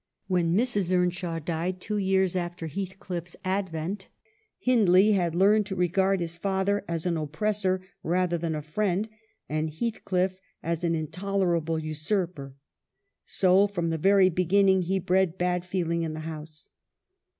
[0.25, 0.91] When Mrs.
[0.91, 4.09] Earnshaw died, two years after Heathcliff's advent,
[4.57, 9.07] Hindley had learned to regard his father as an oppressor rather than a friend,
[9.47, 12.55] and Heathcliff as an intolerable usurper.
[13.25, 16.67] So, from the very beginning, he bred bad feeling in the house.